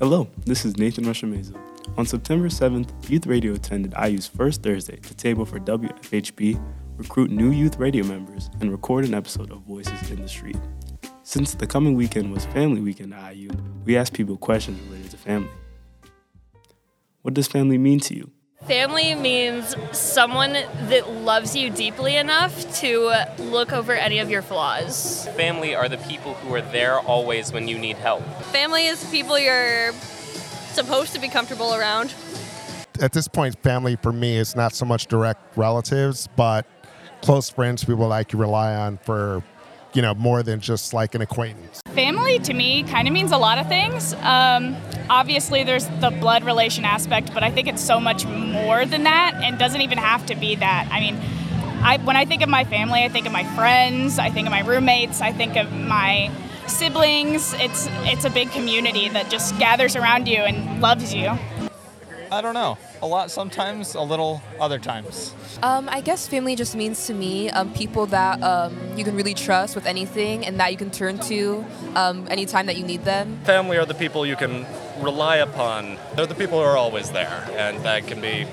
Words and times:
Hello, 0.00 0.26
this 0.46 0.64
is 0.64 0.78
Nathan 0.78 1.04
Rushemeza. 1.04 1.54
On 1.98 2.06
September 2.06 2.48
7th, 2.48 2.88
Youth 3.10 3.26
Radio 3.26 3.52
attended 3.52 3.92
IU's 4.02 4.26
first 4.26 4.62
Thursday 4.62 4.96
to 4.96 5.14
table 5.14 5.44
for 5.44 5.60
WFHB, 5.60 6.58
recruit 6.96 7.30
new 7.30 7.50
youth 7.50 7.76
radio 7.76 8.02
members, 8.06 8.48
and 8.62 8.72
record 8.72 9.04
an 9.04 9.12
episode 9.12 9.50
of 9.52 9.60
Voices 9.60 10.10
in 10.10 10.22
the 10.22 10.26
Street. 10.26 10.56
Since 11.22 11.52
the 11.52 11.66
coming 11.66 11.96
weekend 11.96 12.32
was 12.32 12.46
Family 12.46 12.80
Weekend 12.80 13.12
at 13.12 13.36
IU, 13.36 13.50
we 13.84 13.98
asked 13.98 14.14
people 14.14 14.38
questions 14.38 14.80
related 14.88 15.10
to 15.10 15.18
family. 15.18 15.50
What 17.20 17.34
does 17.34 17.46
family 17.46 17.76
mean 17.76 18.00
to 18.00 18.14
you? 18.14 18.30
Family 18.66 19.14
means 19.14 19.74
someone 19.90 20.52
that 20.52 21.10
loves 21.10 21.56
you 21.56 21.70
deeply 21.70 22.16
enough 22.16 22.78
to 22.80 23.10
look 23.38 23.72
over 23.72 23.92
any 23.92 24.18
of 24.18 24.30
your 24.30 24.42
flaws. 24.42 25.26
Family 25.34 25.74
are 25.74 25.88
the 25.88 25.96
people 25.98 26.34
who 26.34 26.54
are 26.54 26.60
there 26.60 27.00
always 27.00 27.52
when 27.52 27.66
you 27.68 27.78
need 27.78 27.96
help. 27.96 28.22
Family 28.52 28.86
is 28.86 29.02
people 29.10 29.38
you're 29.38 29.92
supposed 30.72 31.14
to 31.14 31.18
be 31.18 31.28
comfortable 31.28 31.74
around. 31.74 32.14
At 33.00 33.12
this 33.12 33.28
point, 33.28 33.60
family 33.62 33.96
for 33.96 34.12
me 34.12 34.36
is 34.36 34.54
not 34.54 34.74
so 34.74 34.84
much 34.84 35.06
direct 35.06 35.56
relatives, 35.56 36.28
but 36.36 36.66
close 37.22 37.48
friends, 37.48 37.82
people 37.82 38.08
like 38.08 38.32
you 38.32 38.38
rely 38.38 38.74
on 38.74 38.98
for, 38.98 39.42
you 39.94 40.02
know, 40.02 40.14
more 40.14 40.42
than 40.42 40.60
just 40.60 40.92
like 40.92 41.14
an 41.14 41.22
acquaintance. 41.22 41.80
Family 41.94 42.38
to 42.40 42.52
me 42.52 42.82
kind 42.84 43.08
of 43.08 43.14
means 43.14 43.32
a 43.32 43.38
lot 43.38 43.56
of 43.56 43.66
things. 43.68 44.12
Um, 44.20 44.76
obviously, 45.10 45.64
there's 45.64 45.86
the 46.00 46.10
blood 46.10 46.44
relation 46.44 46.84
aspect, 46.84 47.34
but 47.34 47.42
I 47.42 47.50
think 47.50 47.68
it's 47.68 47.82
so 47.82 48.00
much 48.00 48.24
more 48.24 48.86
than 48.86 49.02
that 49.02 49.34
and 49.42 49.58
doesn't 49.58 49.82
even 49.82 49.98
have 49.98 50.24
to 50.26 50.34
be 50.34 50.54
that. 50.54 50.88
I 50.90 51.00
mean, 51.00 51.20
I, 51.82 51.98
when 51.98 52.16
I 52.16 52.24
think 52.24 52.42
of 52.42 52.48
my 52.48 52.64
family, 52.64 53.02
I 53.02 53.08
think 53.08 53.26
of 53.26 53.32
my 53.32 53.44
friends, 53.56 54.18
I 54.18 54.30
think 54.30 54.46
of 54.46 54.52
my 54.52 54.60
roommates, 54.60 55.20
I 55.20 55.32
think 55.32 55.56
of 55.56 55.72
my 55.72 56.30
siblings. 56.66 57.52
It's 57.54 57.88
it's 58.04 58.24
a 58.24 58.30
big 58.30 58.50
community 58.52 59.08
that 59.08 59.28
just 59.28 59.58
gathers 59.58 59.96
around 59.96 60.28
you 60.28 60.38
and 60.38 60.80
loves 60.80 61.12
you. 61.12 61.36
I 62.32 62.42
don't 62.42 62.54
know. 62.54 62.78
A 63.02 63.06
lot 63.06 63.30
sometimes, 63.32 63.96
a 63.96 64.02
little 64.02 64.40
other 64.60 64.78
times. 64.78 65.34
Um, 65.64 65.88
I 65.88 66.00
guess 66.00 66.28
family 66.28 66.54
just 66.54 66.76
means 66.76 67.06
to 67.08 67.14
me 67.14 67.50
um, 67.50 67.72
people 67.74 68.06
that 68.06 68.40
um, 68.40 68.78
you 68.96 69.02
can 69.02 69.16
really 69.16 69.34
trust 69.34 69.74
with 69.74 69.84
anything 69.84 70.46
and 70.46 70.60
that 70.60 70.70
you 70.70 70.78
can 70.78 70.92
turn 70.92 71.18
to 71.20 71.64
um, 71.96 72.28
anytime 72.30 72.66
that 72.66 72.76
you 72.76 72.84
need 72.84 73.04
them. 73.04 73.40
Family 73.44 73.78
are 73.78 73.86
the 73.86 73.94
people 73.94 74.24
you 74.24 74.36
can 74.36 74.64
rely 75.02 75.36
upon. 75.36 75.98
They're 76.14 76.26
the 76.26 76.34
people 76.34 76.58
who 76.58 76.64
are 76.64 76.76
always 76.76 77.10
there, 77.10 77.48
and 77.52 77.78
that 77.84 78.06
can 78.06 78.20
be 78.20 78.46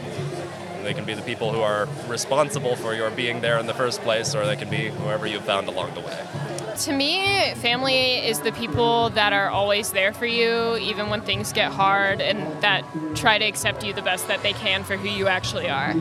they 0.84 0.94
can 0.94 1.03
be 1.03 1.14
the 1.14 1.22
people 1.22 1.52
who 1.52 1.59
are 1.59 1.88
responsible 2.08 2.78
for 2.78 2.94
your 2.94 3.09
being 3.12 3.42
there 3.42 3.59
in 3.59 3.67
the 3.67 3.73
first 3.73 4.02
place, 4.02 4.34
or 4.34 4.45
they 4.45 4.56
can 4.56 4.70
be 4.70 4.88
whoever 4.88 5.28
you 5.28 5.42
found 5.42 5.68
along 5.68 5.94
the 5.95 6.00
way. 6.00 6.25
To 6.86 6.94
me, 6.94 7.53
family 7.56 8.25
is 8.25 8.40
the 8.40 8.52
people 8.53 9.09
that 9.09 9.34
are 9.34 9.50
always 9.50 9.92
there 9.92 10.14
for 10.14 10.25
you, 10.25 10.78
even 10.78 11.09
when 11.09 11.22
things 11.22 11.52
get 11.52 11.72
hard, 11.72 12.22
and 12.22 12.40
that 12.62 12.86
try 13.16 13.38
to 13.38 13.44
accept 13.44 13.84
you 13.84 13.94
the 13.94 14.02
best 14.02 14.28
that 14.28 14.44
they 14.44 14.53
can 14.53 14.84
for 14.84 14.95
who 14.95 15.09
you 15.09 15.28
actually 15.28 15.70
are. 15.70 15.94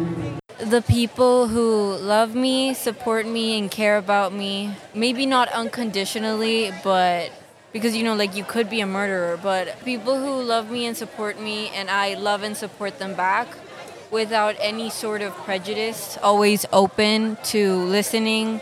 The 0.58 0.82
people 0.82 1.48
who 1.48 1.96
love 1.96 2.34
me, 2.34 2.72
support 2.74 3.26
me, 3.26 3.58
and 3.58 3.70
care 3.70 3.96
about 3.96 4.32
me. 4.32 4.74
Maybe 4.94 5.26
not 5.26 5.48
unconditionally, 5.48 6.72
but 6.84 7.32
because 7.72 7.96
you 7.96 8.02
know, 8.02 8.14
like 8.14 8.36
you 8.36 8.44
could 8.44 8.70
be 8.70 8.80
a 8.80 8.86
murderer, 8.86 9.38
but 9.42 9.82
people 9.84 10.18
who 10.18 10.42
love 10.42 10.70
me 10.70 10.86
and 10.86 10.96
support 10.96 11.40
me, 11.40 11.68
and 11.68 11.90
I 11.90 12.14
love 12.14 12.42
and 12.42 12.56
support 12.56 12.98
them 12.98 13.14
back 13.14 13.48
without 14.10 14.56
any 14.60 14.90
sort 14.90 15.22
of 15.22 15.32
prejudice, 15.38 16.18
always 16.22 16.64
open 16.72 17.36
to 17.44 17.76
listening 17.84 18.60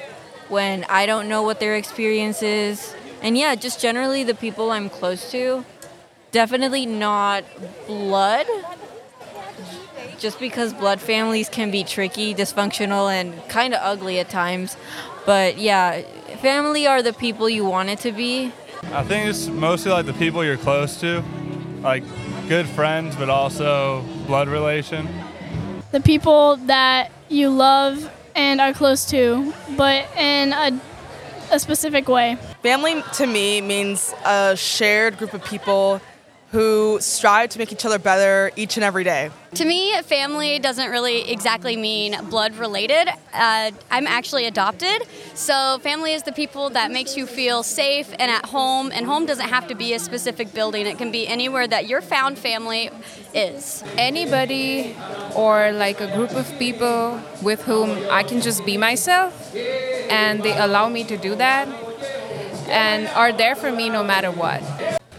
when 0.48 0.84
I 0.88 1.06
don't 1.06 1.28
know 1.28 1.42
what 1.42 1.60
their 1.60 1.76
experience 1.76 2.42
is. 2.42 2.94
And 3.22 3.36
yeah, 3.38 3.54
just 3.54 3.80
generally 3.80 4.24
the 4.24 4.34
people 4.34 4.70
I'm 4.70 4.90
close 4.90 5.30
to. 5.32 5.64
Definitely 6.32 6.86
not 6.86 7.44
blood. 7.86 8.46
Just 10.18 10.38
because 10.38 10.72
blood 10.72 11.00
families 11.00 11.48
can 11.48 11.70
be 11.70 11.84
tricky, 11.84 12.34
dysfunctional, 12.34 13.12
and 13.12 13.46
kind 13.48 13.74
of 13.74 13.80
ugly 13.82 14.18
at 14.18 14.28
times. 14.28 14.76
But 15.26 15.58
yeah, 15.58 16.02
family 16.40 16.86
are 16.86 17.02
the 17.02 17.12
people 17.12 17.48
you 17.48 17.64
want 17.64 17.88
it 17.88 18.00
to 18.00 18.12
be. 18.12 18.52
I 18.92 19.02
think 19.02 19.28
it's 19.28 19.48
mostly 19.48 19.92
like 19.92 20.06
the 20.06 20.12
people 20.14 20.44
you're 20.44 20.56
close 20.56 21.00
to, 21.00 21.22
like 21.82 22.04
good 22.48 22.66
friends, 22.66 23.16
but 23.16 23.28
also 23.28 24.02
blood 24.26 24.48
relation. 24.48 25.08
The 25.90 26.00
people 26.00 26.56
that 26.66 27.10
you 27.28 27.50
love 27.50 28.10
and 28.34 28.60
are 28.60 28.72
close 28.72 29.04
to, 29.06 29.52
but 29.76 30.06
in 30.16 30.52
a, 30.52 30.80
a 31.50 31.58
specific 31.58 32.08
way. 32.08 32.36
Family 32.62 33.02
to 33.14 33.26
me 33.26 33.60
means 33.60 34.12
a 34.24 34.56
shared 34.56 35.18
group 35.18 35.34
of 35.34 35.44
people 35.44 36.00
who 36.54 37.00
strive 37.00 37.50
to 37.50 37.58
make 37.58 37.72
each 37.72 37.84
other 37.84 37.98
better 37.98 38.52
each 38.54 38.76
and 38.76 38.84
every 38.84 39.02
day. 39.02 39.28
To 39.56 39.64
me, 39.64 39.92
family 40.02 40.60
doesn't 40.60 40.88
really 40.88 41.28
exactly 41.28 41.76
mean 41.76 42.16
blood 42.30 42.54
related. 42.54 43.08
Uh, 43.32 43.72
I'm 43.90 44.06
actually 44.06 44.46
adopted, 44.46 45.02
so 45.34 45.80
family 45.82 46.12
is 46.12 46.22
the 46.22 46.32
people 46.32 46.70
that 46.70 46.92
makes 46.92 47.16
you 47.16 47.26
feel 47.26 47.64
safe 47.64 48.08
and 48.20 48.30
at 48.30 48.46
home. 48.46 48.92
And 48.94 49.04
home 49.04 49.26
doesn't 49.26 49.48
have 49.48 49.66
to 49.66 49.74
be 49.74 49.94
a 49.94 49.98
specific 49.98 50.54
building; 50.54 50.86
it 50.86 50.96
can 50.96 51.10
be 51.10 51.26
anywhere 51.26 51.66
that 51.66 51.88
your 51.88 52.00
found 52.00 52.38
family 52.38 52.90
is. 53.34 53.82
Anybody 53.98 54.94
or 55.34 55.72
like 55.72 56.00
a 56.00 56.14
group 56.14 56.30
of 56.36 56.46
people 56.60 57.20
with 57.42 57.62
whom 57.62 57.90
I 58.10 58.22
can 58.22 58.40
just 58.40 58.64
be 58.64 58.76
myself, 58.76 59.56
and 60.08 60.40
they 60.44 60.56
allow 60.56 60.88
me 60.88 61.02
to 61.04 61.16
do 61.16 61.34
that, 61.34 61.66
and 62.68 63.08
are 63.08 63.32
there 63.32 63.56
for 63.56 63.72
me 63.72 63.88
no 63.90 64.04
matter 64.04 64.30
what. 64.30 64.62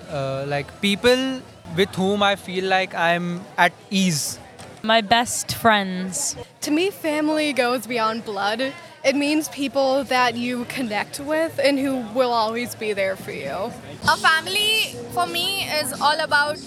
Uh, 0.10 0.46
like 0.48 0.82
people 0.82 1.42
with 1.76 1.94
whom 1.96 2.22
I 2.22 2.36
feel 2.36 2.66
like 2.66 2.94
I'm 2.94 3.42
at 3.58 3.74
ease. 3.90 4.40
My 4.84 5.02
best 5.02 5.56
friends. 5.56 6.36
To 6.62 6.72
me, 6.72 6.92
family 6.92 7.54
goes 7.54 7.88
beyond 7.88 8.24
blood. 8.24 8.74
It 9.04 9.16
means 9.16 9.50
people 9.50 10.04
that 10.06 10.36
you 10.36 10.66
connect 10.66 11.20
with 11.20 11.60
and 11.60 11.80
who 11.80 11.98
will 12.14 12.32
always 12.32 12.76
be 12.76 12.94
there 12.94 13.16
for 13.16 13.32
you. 13.32 13.72
A 14.08 14.18
family 14.18 14.96
for 15.14 15.26
me 15.26 15.64
is 15.64 15.94
all 16.00 16.20
about 16.20 16.60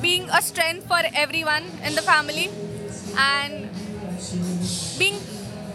being 0.00 0.28
a 0.30 0.42
strength 0.42 0.86
for 0.86 1.00
everyone 1.14 1.64
in 1.84 1.94
the 1.94 2.02
family 2.02 2.50
and 3.16 3.68
being 4.98 5.18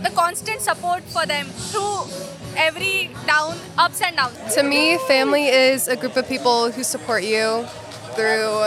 the 0.01 0.11
constant 0.15 0.61
support 0.61 1.03
for 1.03 1.25
them 1.25 1.47
through 1.47 2.05
every 2.57 3.09
down, 3.25 3.57
ups 3.77 4.01
and 4.01 4.15
downs. 4.15 4.55
To 4.55 4.63
me, 4.63 4.97
family 5.07 5.47
is 5.47 5.87
a 5.87 5.95
group 5.95 6.15
of 6.15 6.27
people 6.27 6.71
who 6.71 6.83
support 6.83 7.23
you 7.23 7.65
through 8.15 8.59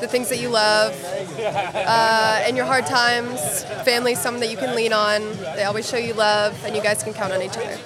the 0.00 0.08
things 0.08 0.28
that 0.28 0.38
you 0.38 0.48
love. 0.48 0.92
Uh, 1.38 2.44
in 2.48 2.56
your 2.56 2.64
hard 2.64 2.86
times, 2.86 3.64
family 3.84 4.12
is 4.12 4.18
someone 4.18 4.40
that 4.40 4.50
you 4.50 4.56
can 4.56 4.74
lean 4.74 4.92
on. 4.92 5.20
They 5.56 5.64
always 5.64 5.88
show 5.88 5.96
you 5.96 6.14
love, 6.14 6.62
and 6.64 6.74
you 6.74 6.82
guys 6.82 7.02
can 7.02 7.14
count 7.14 7.32
on 7.32 7.42
each 7.42 7.56
other. 7.56 7.78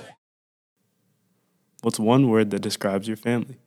What's 1.82 1.98
one 1.98 2.28
word 2.28 2.50
that 2.50 2.60
describes 2.60 3.08
your 3.08 3.16
family? 3.16 3.58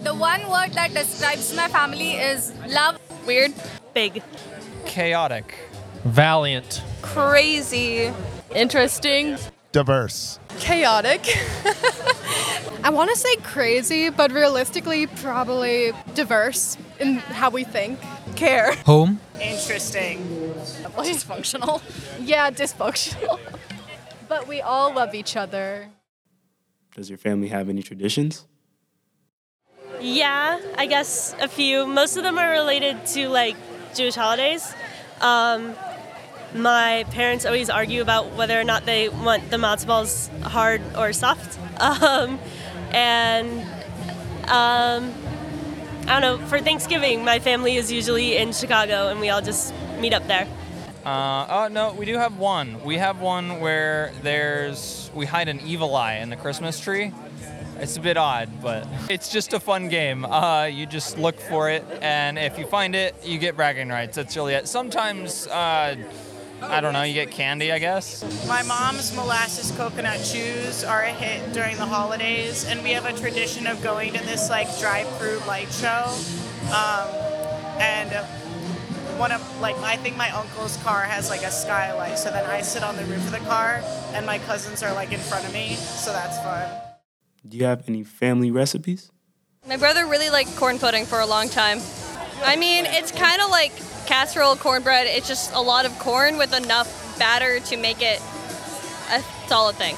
The 0.00 0.14
one 0.14 0.48
word 0.50 0.72
that 0.72 0.94
describes 0.94 1.54
my 1.54 1.68
family 1.68 2.12
is 2.12 2.52
love. 2.68 2.98
Weird. 3.26 3.52
Big. 3.94 4.22
Chaotic. 4.86 5.54
Valiant. 6.04 6.82
Crazy. 7.02 8.12
Interesting. 8.54 9.36
Diverse. 9.72 10.38
Chaotic. 10.58 11.24
I 12.84 12.90
want 12.90 13.10
to 13.10 13.16
say 13.16 13.36
crazy, 13.36 14.10
but 14.10 14.30
realistically, 14.32 15.06
probably 15.06 15.92
diverse 16.14 16.76
in 17.00 17.16
how 17.16 17.48
we 17.50 17.64
think. 17.64 17.98
Care. 18.36 18.74
Home. 18.86 19.18
Interesting. 19.40 20.18
Dysfunctional. 20.96 21.80
Yeah, 22.20 22.50
dysfunctional. 22.50 23.40
but 24.28 24.46
we 24.46 24.60
all 24.60 24.92
love 24.94 25.14
each 25.14 25.36
other. 25.36 25.88
Does 26.94 27.08
your 27.08 27.18
family 27.18 27.48
have 27.48 27.68
any 27.68 27.82
traditions? 27.82 28.46
Yeah, 30.00 30.60
I 30.76 30.86
guess 30.86 31.34
a 31.40 31.48
few. 31.48 31.86
Most 31.86 32.16
of 32.16 32.22
them 32.22 32.38
are 32.38 32.50
related 32.50 33.06
to 33.14 33.28
like 33.28 33.56
Jewish 33.94 34.14
holidays. 34.14 34.74
Um, 35.20 35.74
my 36.54 37.04
parents 37.10 37.46
always 37.46 37.70
argue 37.70 38.02
about 38.02 38.32
whether 38.32 38.58
or 38.58 38.64
not 38.64 38.84
they 38.84 39.08
want 39.08 39.50
the 39.50 39.56
matzo 39.56 39.86
balls 39.86 40.30
hard 40.42 40.82
or 40.96 41.12
soft. 41.12 41.58
Um, 41.80 42.38
and 42.92 43.62
um, 44.44 45.12
I 46.06 46.20
don't 46.20 46.20
know. 46.20 46.46
For 46.46 46.60
Thanksgiving, 46.60 47.24
my 47.24 47.40
family 47.40 47.76
is 47.76 47.90
usually 47.90 48.36
in 48.36 48.52
Chicago, 48.52 49.08
and 49.08 49.18
we 49.18 49.30
all 49.30 49.40
just 49.40 49.74
meet 49.98 50.12
up 50.12 50.26
there. 50.28 50.46
Uh, 51.04 51.46
oh 51.48 51.68
no, 51.72 51.92
we 51.94 52.06
do 52.06 52.18
have 52.18 52.38
one. 52.38 52.84
We 52.84 52.98
have 52.98 53.20
one 53.20 53.58
where 53.58 54.12
there's 54.22 55.10
we 55.14 55.26
hide 55.26 55.48
an 55.48 55.60
evil 55.60 55.96
eye 55.96 56.16
in 56.16 56.30
the 56.30 56.36
Christmas 56.36 56.78
tree. 56.78 57.12
It's 57.78 57.96
a 57.96 58.00
bit 58.00 58.16
odd, 58.16 58.48
but 58.62 58.86
it's 59.10 59.32
just 59.32 59.52
a 59.54 59.58
fun 59.58 59.88
game. 59.88 60.24
Uh, 60.24 60.64
you 60.64 60.86
just 60.86 61.18
look 61.18 61.40
for 61.40 61.68
it, 61.70 61.84
and 62.00 62.38
if 62.38 62.58
you 62.58 62.66
find 62.66 62.94
it, 62.94 63.16
you 63.24 63.38
get 63.38 63.56
bragging 63.56 63.88
rights. 63.88 64.14
That's 64.14 64.36
really 64.36 64.54
it. 64.54 64.68
Sometimes. 64.68 65.48
Uh, 65.48 65.96
I 66.62 66.80
don't 66.80 66.92
know, 66.92 67.02
you 67.02 67.14
get 67.14 67.30
candy, 67.30 67.72
I 67.72 67.78
guess. 67.78 68.24
My 68.46 68.62
mom's 68.62 69.14
molasses 69.14 69.70
coconut 69.76 70.20
chews 70.24 70.84
are 70.84 71.02
a 71.02 71.10
hit 71.12 71.52
during 71.52 71.76
the 71.76 71.86
holidays, 71.86 72.64
and 72.64 72.82
we 72.82 72.90
have 72.92 73.04
a 73.04 73.12
tradition 73.12 73.66
of 73.66 73.82
going 73.82 74.12
to 74.14 74.20
this 74.24 74.48
like 74.48 74.68
drive-through 74.78 75.38
light 75.46 75.70
show 75.72 76.04
Um, 76.72 77.08
and 77.80 78.10
one 79.18 79.32
of 79.32 79.60
like 79.60 79.76
I 79.78 79.96
think 79.96 80.16
my 80.16 80.30
uncle's 80.30 80.76
car 80.78 81.02
has 81.02 81.28
like 81.28 81.42
a 81.42 81.50
skylight, 81.50 82.18
so 82.18 82.30
then 82.30 82.46
I 82.46 82.62
sit 82.62 82.82
on 82.82 82.96
the 82.96 83.04
roof 83.04 83.24
of 83.26 83.32
the 83.32 83.46
car, 83.48 83.82
and 84.14 84.24
my 84.24 84.38
cousins 84.38 84.82
are 84.82 84.94
like 84.94 85.12
in 85.12 85.20
front 85.20 85.44
of 85.46 85.52
me, 85.52 85.74
so 85.74 86.12
that's 86.12 86.38
fun. 86.38 86.70
Do 87.46 87.58
you 87.58 87.64
have 87.64 87.88
any 87.88 88.04
family 88.04 88.50
recipes? 88.50 89.10
My 89.68 89.76
brother 89.76 90.06
really 90.06 90.30
liked 90.30 90.56
corn 90.56 90.78
pudding 90.78 91.06
for 91.06 91.20
a 91.20 91.26
long 91.26 91.48
time. 91.48 91.80
I 92.44 92.56
mean, 92.56 92.84
it's 92.86 93.12
kind 93.12 93.40
of 93.42 93.50
like 93.50 93.72
casserole 94.12 94.56
cornbread. 94.56 95.06
It's 95.06 95.26
just 95.26 95.54
a 95.54 95.62
lot 95.62 95.86
of 95.86 95.98
corn 95.98 96.36
with 96.36 96.52
enough 96.52 97.18
batter 97.18 97.60
to 97.60 97.78
make 97.78 98.02
it 98.02 98.20
a 99.10 99.22
solid 99.46 99.76
thing. 99.76 99.96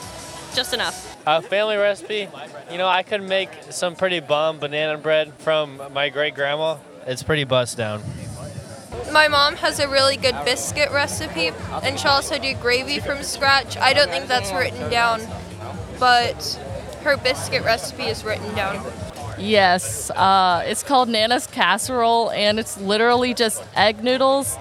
Just 0.54 0.72
enough. 0.72 1.18
A 1.26 1.42
family 1.42 1.76
recipe, 1.76 2.28
you 2.70 2.78
know, 2.78 2.86
I 2.86 3.02
could 3.02 3.24
make 3.24 3.48
some 3.70 3.96
pretty 3.96 4.20
bomb 4.20 4.60
banana 4.60 4.98
bread 4.98 5.34
from 5.38 5.82
my 5.92 6.10
great 6.10 6.36
grandma. 6.36 6.76
It's 7.08 7.24
pretty 7.24 7.42
bust 7.42 7.76
down. 7.76 8.04
My 9.12 9.26
mom 9.26 9.56
has 9.56 9.80
a 9.80 9.88
really 9.88 10.16
good 10.16 10.36
biscuit 10.44 10.92
recipe, 10.92 11.50
and 11.82 11.98
she'll 11.98 12.12
also 12.12 12.38
do 12.38 12.54
gravy 12.54 13.00
from 13.00 13.24
scratch. 13.24 13.76
I 13.78 13.94
don't 13.94 14.10
think 14.10 14.28
that's 14.28 14.52
written 14.52 14.92
down, 14.92 15.22
but 15.98 16.56
her 17.02 17.16
biscuit 17.16 17.64
recipe 17.64 18.04
is 18.04 18.22
written 18.22 18.54
down. 18.54 18.76
Yes, 19.38 20.10
uh, 20.10 20.62
it's 20.66 20.82
called 20.82 21.08
Nana's 21.08 21.46
Casserole, 21.46 22.30
and 22.30 22.58
it's 22.58 22.80
literally 22.80 23.34
just 23.34 23.62
egg 23.74 24.02
noodles, 24.02 24.56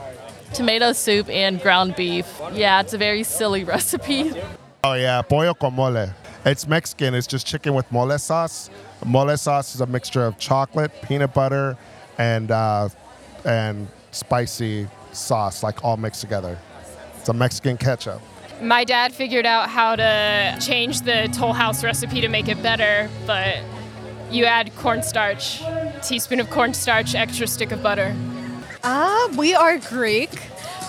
tomato 0.54 0.94
soup, 0.94 1.30
and 1.30 1.62
ground 1.62 1.96
beef. 1.96 2.28
Yeah, 2.54 2.82
it's 2.82 2.94
a 2.94 2.98
very 2.98 3.24
silly 3.24 3.64
recipe. 3.76 4.32
Oh 4.84 4.94
yeah, 4.94 5.22
pollo 5.22 5.54
con 5.54 5.76
mole. 5.76 6.10
It's 6.46 6.68
Mexican. 6.68 7.14
It's 7.14 7.28
just 7.28 7.48
chicken 7.48 7.74
with 7.74 7.90
mole 7.92 8.18
sauce. 8.18 8.70
Mole 9.06 9.38
sauce 9.38 9.76
is 9.76 9.82
a 9.82 9.86
mixture 9.86 10.26
of 10.26 10.38
chocolate, 10.38 10.92
peanut 11.04 11.34
butter, 11.34 11.78
and 12.18 12.52
uh, 12.52 12.90
and 13.46 13.88
spicy 14.12 14.88
sauce, 15.12 15.64
like 15.64 15.84
all 15.84 15.98
mixed 15.98 16.22
together. 16.22 16.58
It's 17.18 17.30
a 17.30 17.34
Mexican 17.34 17.78
ketchup. 17.78 18.22
My 18.62 18.84
dad 18.84 19.14
figured 19.14 19.46
out 19.46 19.70
how 19.70 19.96
to 19.96 20.58
change 20.60 21.02
the 21.02 21.30
Toll 21.34 21.54
House 21.54 21.84
recipe 21.84 22.22
to 22.22 22.28
make 22.28 22.48
it 22.48 22.62
better, 22.62 23.10
but 23.26 23.60
you 24.34 24.46
add 24.46 24.76
cornstarch, 24.78 25.62
teaspoon 26.02 26.40
of 26.40 26.50
cornstarch, 26.50 27.16
extra 27.16 27.48
stick 27.48 27.72
of 27.72 27.84
butter. 27.84 28.16
Ah, 28.84 29.30
we 29.38 29.54
are 29.54 29.78
Greek. 29.78 30.32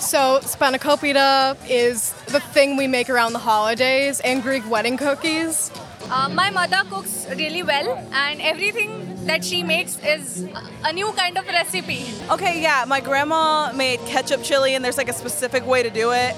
So 0.01 0.41
spanakopita 0.43 1.57
is 1.69 2.13
the 2.27 2.41
thing 2.41 2.77
we 2.77 2.87
make 2.87 3.09
around 3.09 3.33
the 3.33 3.39
holidays 3.39 4.21
and 4.21 4.43
Greek 4.43 4.69
wedding 4.69 4.97
cookies. 4.97 5.71
Uh, 6.11 6.29
my 6.29 6.51
mother 6.51 6.83
cooks 6.91 7.27
really 7.31 7.63
well, 7.63 7.97
and 8.13 8.41
everything 8.43 9.25
that 9.27 9.45
she 9.45 9.63
makes 9.63 9.99
is 10.05 10.47
a 10.85 10.93
new 10.93 11.11
kind 11.13 11.39
of 11.39 11.47
recipe. 11.47 12.05
Okay, 12.31 12.61
yeah, 12.61 12.85
my 12.87 13.01
grandma 13.01 13.73
made 13.73 14.01
ketchup 14.01 14.43
chili, 14.43 14.75
and 14.75 14.85
there's 14.85 14.99
like 14.99 15.09
a 15.09 15.15
specific 15.15 15.67
way 15.67 15.83
to 15.83 15.91
do 15.91 16.13
it. 16.13 16.35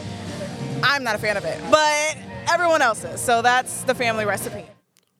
I'm 0.82 1.02
not 1.02 1.16
a 1.16 1.18
fan 1.18 1.36
of 1.36 1.44
it, 1.44 1.60
but 1.70 2.16
everyone 2.48 2.82
else 2.82 3.02
is. 3.02 3.20
So 3.20 3.42
that's 3.42 3.82
the 3.82 3.94
family 3.94 4.24
recipe. 4.24 4.66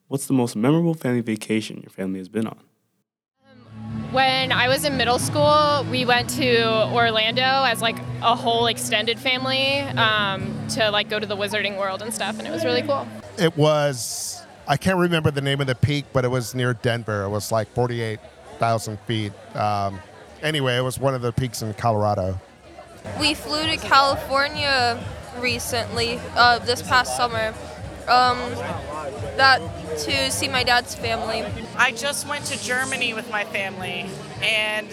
What's 0.07 0.25
the 0.25 0.33
most 0.33 0.55
memorable 0.55 0.93
family 0.93 1.19
vacation 1.19 1.81
your 1.81 1.89
family 1.89 2.19
has 2.19 2.29
been 2.29 2.47
on? 2.47 2.59
When 4.11 4.53
I 4.53 4.69
was 4.69 4.85
in 4.85 4.95
middle 4.95 5.19
school, 5.19 5.85
we 5.91 6.05
went 6.05 6.29
to 6.31 6.87
Orlando 6.93 7.41
as 7.41 7.81
like 7.81 7.97
a 8.21 8.33
whole 8.33 8.67
extended 8.67 9.19
family 9.19 9.81
um, 9.81 10.53
to 10.69 10.89
like 10.91 11.09
go 11.09 11.19
to 11.19 11.25
the 11.25 11.35
Wizarding 11.35 11.77
World 11.77 12.01
and 12.01 12.13
stuff, 12.13 12.39
and 12.39 12.47
it 12.47 12.51
was 12.51 12.63
really 12.63 12.83
cool. 12.83 13.05
It 13.37 13.57
was, 13.57 14.41
I 14.65 14.77
can't 14.77 14.97
remember 14.97 15.29
the 15.29 15.41
name 15.41 15.59
of 15.59 15.67
the 15.67 15.75
peak, 15.75 16.05
but 16.13 16.23
it 16.23 16.29
was 16.29 16.55
near 16.55 16.73
Denver. 16.73 17.23
It 17.23 17.29
was 17.29 17.51
like 17.51 17.67
48,000 17.73 18.97
feet. 19.01 19.33
Um, 19.57 19.99
anyway, 20.41 20.77
it 20.77 20.83
was 20.83 20.97
one 20.97 21.15
of 21.15 21.21
the 21.21 21.33
peaks 21.33 21.61
in 21.61 21.73
Colorado. 21.73 22.39
We 23.19 23.33
flew 23.33 23.65
to 23.65 23.75
California 23.75 25.03
recently, 25.39 26.19
uh, 26.35 26.59
this 26.59 26.81
past 26.81 27.17
summer, 27.17 27.53
um, 28.07 28.37
that 29.37 29.61
to 29.99 30.31
see 30.31 30.47
my 30.47 30.63
dad's 30.63 30.95
family. 30.95 31.43
I 31.77 31.91
just 31.91 32.27
went 32.27 32.45
to 32.45 32.61
Germany 32.63 33.13
with 33.13 33.29
my 33.29 33.43
family, 33.45 34.05
and 34.41 34.87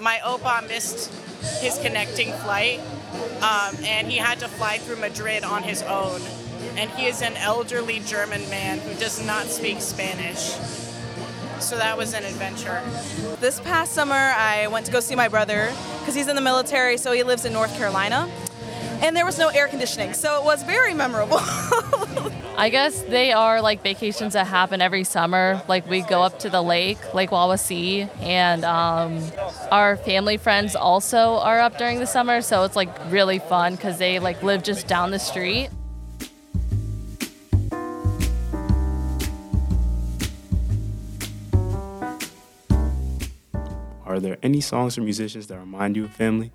my 0.00 0.18
opa 0.24 0.66
missed 0.68 1.12
his 1.60 1.78
connecting 1.78 2.32
flight, 2.32 2.80
um, 3.42 3.76
and 3.84 4.08
he 4.08 4.18
had 4.18 4.38
to 4.40 4.48
fly 4.48 4.78
through 4.78 4.96
Madrid 4.96 5.44
on 5.44 5.62
his 5.62 5.82
own. 5.82 6.20
And 6.76 6.90
he 6.90 7.06
is 7.06 7.22
an 7.22 7.36
elderly 7.36 8.00
German 8.00 8.48
man 8.50 8.78
who 8.78 8.94
does 8.94 9.24
not 9.24 9.46
speak 9.46 9.80
Spanish. 9.80 10.56
So 11.58 11.76
that 11.76 11.96
was 11.96 12.14
an 12.14 12.24
adventure. 12.24 12.82
This 13.40 13.60
past 13.60 13.92
summer, 13.92 14.14
I 14.14 14.66
went 14.68 14.86
to 14.86 14.92
go 14.92 15.00
see 15.00 15.14
my 15.14 15.28
brother 15.28 15.72
because 15.98 16.14
he's 16.14 16.28
in 16.28 16.36
the 16.36 16.42
military, 16.42 16.96
so 16.96 17.12
he 17.12 17.22
lives 17.22 17.44
in 17.44 17.52
North 17.52 17.74
Carolina. 17.76 18.30
And 19.02 19.16
there 19.16 19.24
was 19.24 19.38
no 19.38 19.48
air 19.48 19.68
conditioning, 19.68 20.12
so 20.12 20.38
it 20.38 20.44
was 20.44 20.62
very 20.62 20.92
memorable. 20.92 21.40
I 22.56 22.68
guess 22.68 23.00
they 23.02 23.32
are 23.32 23.62
like 23.62 23.82
vacations 23.82 24.34
that 24.34 24.46
happen 24.46 24.82
every 24.82 25.04
summer. 25.04 25.62
Like 25.66 25.88
we 25.88 26.02
go 26.02 26.22
up 26.22 26.40
to 26.40 26.50
the 26.50 26.60
lake, 26.62 27.14
Lake 27.14 27.30
Wawasee, 27.30 28.08
and 28.20 28.64
um, 28.64 29.22
our 29.70 29.96
family 29.96 30.36
friends 30.36 30.76
also 30.76 31.36
are 31.38 31.58
up 31.58 31.78
during 31.78 32.00
the 32.00 32.06
summer. 32.06 32.42
So 32.42 32.64
it's 32.64 32.76
like 32.76 32.90
really 33.10 33.38
fun 33.38 33.76
because 33.76 33.98
they 33.98 34.18
like 34.18 34.42
live 34.42 34.62
just 34.62 34.86
down 34.86 35.10
the 35.10 35.18
street. 35.18 35.70
Are 44.04 44.20
there 44.20 44.38
any 44.42 44.60
songs 44.60 44.98
or 44.98 45.02
musicians 45.02 45.46
that 45.46 45.58
remind 45.58 45.96
you 45.96 46.04
of 46.04 46.10
family? 46.10 46.52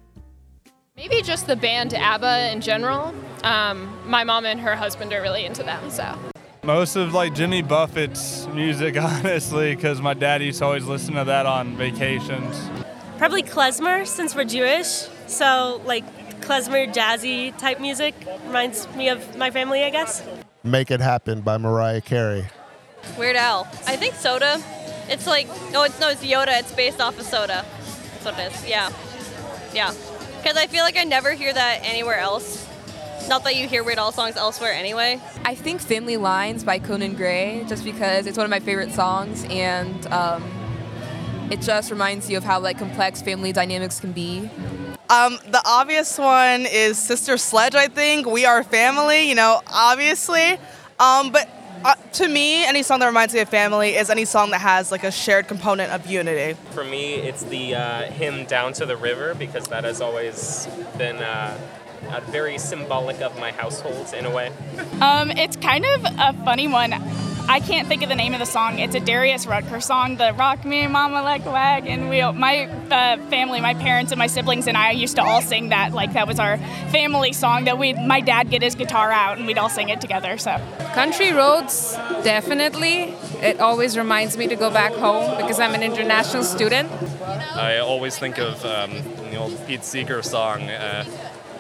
Maybe 0.98 1.22
just 1.22 1.46
the 1.46 1.58
band 1.58 1.94
ABBA 1.94 2.54
in 2.54 2.62
general. 2.62 3.14
Um, 3.44 4.00
my 4.06 4.24
mom 4.24 4.46
and 4.46 4.62
her 4.62 4.78
husband 4.78 5.12
are 5.12 5.22
really 5.22 5.44
into 5.44 5.62
them, 5.62 5.90
so. 5.90 6.18
Most 6.64 6.96
of 6.96 7.14
like 7.14 7.36
Jimmy 7.36 7.62
Buffett's 7.62 8.48
music, 8.48 8.98
honestly, 9.02 9.76
because 9.76 10.02
my 10.02 10.14
dad 10.14 10.42
used 10.42 10.60
to 10.60 10.66
always 10.66 10.86
listen 10.86 11.16
to 11.16 11.26
that 11.26 11.46
on 11.46 11.76
vacations. 11.76 12.70
Probably 13.18 13.44
klezmer 13.44 14.08
since 14.08 14.36
we're 14.36 14.46
Jewish. 14.46 15.08
So 15.28 15.82
like 15.84 16.06
klezmer 16.40 16.92
jazzy 16.94 17.56
type 17.58 17.82
music 17.82 18.16
reminds 18.46 18.88
me 18.96 19.10
of 19.10 19.36
my 19.36 19.52
family, 19.52 19.84
I 19.84 19.90
guess. 19.90 20.24
Make 20.64 20.92
It 20.92 21.02
Happen 21.02 21.42
by 21.42 21.58
Mariah 21.58 22.00
Carey. 22.00 22.48
Weird 23.18 23.36
Al. 23.36 23.68
I 23.86 23.98
think 23.98 24.16
soda. 24.16 24.64
It's 25.10 25.28
like 25.28 25.48
no, 25.74 25.84
it's 25.84 26.00
no, 26.00 26.08
it's 26.08 26.24
Yoda. 26.24 26.58
It's 26.58 26.72
based 26.72 27.02
off 27.02 27.20
of 27.20 27.26
soda. 27.26 27.66
That's 28.24 28.26
what 28.26 28.40
it 28.40 28.54
is. 28.54 28.66
Yeah, 28.66 28.90
yeah. 29.74 29.94
Because 30.46 30.60
I 30.60 30.68
feel 30.68 30.84
like 30.84 30.96
I 30.96 31.06
never 31.06 31.32
hear 31.32 31.52
that 31.52 31.80
anywhere 31.82 32.20
else. 32.20 32.70
Not 33.28 33.44
that 33.46 33.56
you 33.56 33.68
hear 33.68 33.84
Weird 33.84 33.98
Al 33.98 34.12
songs 34.12 34.38
elsewhere 34.38 34.74
anyway. 34.74 35.20
I 35.44 35.56
think 35.56 35.82
Family 35.82 36.18
Lines 36.18 36.64
by 36.64 36.78
Conan 36.78 37.16
Gray, 37.16 37.66
just 37.68 37.84
because 37.84 38.28
it's 38.28 38.38
one 38.38 38.44
of 38.44 38.52
my 38.52 38.60
favorite 38.60 38.92
songs 38.92 39.44
and 39.50 40.06
um, 40.14 40.44
it 41.50 41.62
just 41.62 41.90
reminds 41.90 42.30
you 42.30 42.38
of 42.38 42.44
how 42.44 42.60
like 42.60 42.78
complex 42.78 43.24
family 43.24 43.54
dynamics 43.54 44.00
can 44.00 44.12
be. 44.12 44.48
Um, 45.10 45.40
the 45.50 45.64
obvious 45.66 46.16
one 46.20 46.68
is 46.68 47.00
Sister 47.00 47.38
Sledge, 47.38 47.74
I 47.74 47.88
think. 47.88 48.28
We 48.28 48.46
are 48.46 48.64
family, 48.64 49.28
you 49.28 49.34
know, 49.34 49.64
obviously. 49.74 50.60
Um, 51.00 51.32
but 51.32 51.50
uh, 51.86 51.94
to 52.14 52.28
me, 52.28 52.66
any 52.66 52.82
song 52.82 53.00
that 53.00 53.06
reminds 53.06 53.34
me 53.34 53.40
of 53.42 53.50
family 53.50 53.96
is 53.96 54.10
any 54.10 54.26
song 54.26 54.50
that 54.50 54.62
has 54.62 54.92
like 54.92 55.04
a 55.04 55.12
shared 55.12 55.48
component 55.48 55.92
of 55.92 56.08
unity. 56.08 56.58
For 56.72 56.84
me, 56.84 57.14
it's 57.16 57.44
the 57.44 57.76
uh, 57.76 58.02
hymn 58.12 58.46
"Down 58.46 58.74
to 58.74 58.88
the 58.88 58.98
River" 58.98 59.36
because 59.36 59.68
that 59.68 59.84
has 59.84 60.02
always 60.02 60.68
been 60.98 61.18
uh, 61.18 61.58
uh, 62.10 62.20
very 62.32 62.58
symbolic 62.58 63.22
of 63.22 63.40
my 63.40 63.52
household 63.52 64.14
in 64.16 64.26
a 64.26 64.32
way. 64.32 64.52
Um, 65.00 65.30
it's 65.32 65.56
kind 65.58 65.86
of 65.86 66.06
a 66.06 66.34
funny 66.44 66.68
one. 66.68 66.94
I 67.48 67.60
can't 67.60 67.88
think 67.88 68.02
of 68.02 68.10
the 68.10 68.16
name 68.16 68.34
of 68.34 68.40
the 68.40 68.46
song. 68.46 68.80
It's 68.80 68.96
a 68.96 69.00
Darius 69.00 69.46
Rucker 69.46 69.80
song, 69.80 70.18
the 70.18 70.34
"Rock 70.34 70.66
Me, 70.66 70.88
Mama 70.88 71.22
Like 71.22 71.46
a 71.46 71.52
Wagon 71.52 72.10
Wheel." 72.10 72.34
My 72.34 72.66
uh, 72.66 73.18
family, 73.30 73.62
my 73.62 73.76
parents 73.76 74.12
and 74.12 74.20
my 74.20 74.28
siblings 74.28 74.68
and 74.68 74.76
I 74.76 74.92
used 74.92 75.16
to 75.18 75.24
all 75.24 75.42
sing 75.42 75.70
that. 75.70 75.94
Like 75.94 76.14
that 76.14 76.28
was 76.28 76.40
our 76.40 76.58
family 76.90 77.34
song 77.34 77.66
that 77.66 77.78
we. 77.78 77.94
My 77.94 78.22
dad 78.22 78.50
get 78.50 78.62
his 78.62 78.76
guitar 78.76 79.12
out 79.12 79.38
and 79.38 79.46
we'd 79.46 79.58
all 79.58 79.70
sing 79.70 79.90
it 79.90 80.02
together. 80.02 80.38
So. 80.38 80.60
Country 80.94 81.34
roads, 81.34 81.94
definitely. 82.24 83.14
It 83.42 83.60
always 83.60 83.98
reminds 83.98 84.38
me 84.38 84.48
to 84.48 84.56
go 84.56 84.72
back 84.72 84.94
home 84.94 85.38
because 85.38 85.60
I'm 85.60 85.76
an 85.76 85.84
international 85.84 86.44
student. 86.44 86.90
I 87.22 87.78
always 87.78 88.18
think 88.18 88.38
of 88.38 88.64
um, 88.66 88.92
the 89.30 89.36
old 89.36 89.68
Pete 89.68 89.84
Seeger 89.84 90.22
song, 90.24 90.64
uh, 90.64 91.06